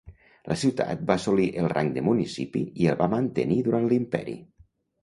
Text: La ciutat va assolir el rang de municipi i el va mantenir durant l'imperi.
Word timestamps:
La 0.51 0.55
ciutat 0.61 1.03
va 1.11 1.17
assolir 1.21 1.45
el 1.65 1.69
rang 1.75 1.93
de 1.99 2.05
municipi 2.09 2.65
i 2.87 2.91
el 2.95 2.99
va 3.05 3.13
mantenir 3.17 3.61
durant 3.71 3.89
l'imperi. 3.95 4.41